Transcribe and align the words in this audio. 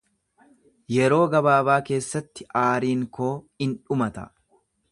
Yeroo 0.93 1.19
gabaabaa 1.35 1.75
keessatti 1.89 2.47
aariin 2.63 3.03
koo 3.19 3.31
in 3.67 3.77
dhumata. 3.83 4.25